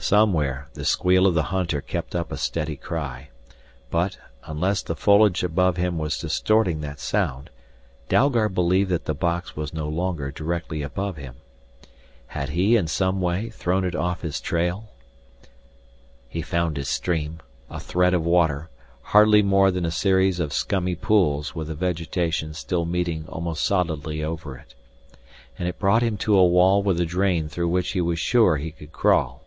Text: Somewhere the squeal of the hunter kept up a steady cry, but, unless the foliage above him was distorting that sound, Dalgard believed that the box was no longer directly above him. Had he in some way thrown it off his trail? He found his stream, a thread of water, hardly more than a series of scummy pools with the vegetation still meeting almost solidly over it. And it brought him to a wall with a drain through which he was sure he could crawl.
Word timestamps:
Somewhere 0.00 0.68
the 0.74 0.84
squeal 0.84 1.26
of 1.26 1.34
the 1.34 1.42
hunter 1.42 1.80
kept 1.80 2.14
up 2.14 2.30
a 2.30 2.36
steady 2.36 2.76
cry, 2.76 3.30
but, 3.90 4.16
unless 4.44 4.80
the 4.80 4.94
foliage 4.94 5.42
above 5.42 5.76
him 5.76 5.98
was 5.98 6.16
distorting 6.18 6.80
that 6.82 7.00
sound, 7.00 7.50
Dalgard 8.08 8.54
believed 8.54 8.90
that 8.90 9.06
the 9.06 9.12
box 9.14 9.56
was 9.56 9.74
no 9.74 9.88
longer 9.88 10.30
directly 10.30 10.82
above 10.82 11.16
him. 11.16 11.34
Had 12.28 12.50
he 12.50 12.76
in 12.76 12.86
some 12.86 13.20
way 13.20 13.50
thrown 13.50 13.84
it 13.84 13.96
off 13.96 14.22
his 14.22 14.40
trail? 14.40 14.92
He 16.28 16.42
found 16.42 16.76
his 16.76 16.88
stream, 16.88 17.40
a 17.68 17.80
thread 17.80 18.14
of 18.14 18.24
water, 18.24 18.70
hardly 19.02 19.42
more 19.42 19.72
than 19.72 19.84
a 19.84 19.90
series 19.90 20.38
of 20.38 20.52
scummy 20.52 20.94
pools 20.94 21.56
with 21.56 21.66
the 21.66 21.74
vegetation 21.74 22.54
still 22.54 22.84
meeting 22.84 23.24
almost 23.28 23.64
solidly 23.64 24.22
over 24.22 24.56
it. 24.56 24.76
And 25.58 25.66
it 25.68 25.80
brought 25.80 26.02
him 26.02 26.16
to 26.18 26.36
a 26.36 26.46
wall 26.46 26.84
with 26.84 27.00
a 27.00 27.04
drain 27.04 27.48
through 27.48 27.68
which 27.68 27.90
he 27.90 28.00
was 28.00 28.20
sure 28.20 28.58
he 28.58 28.70
could 28.70 28.92
crawl. 28.92 29.42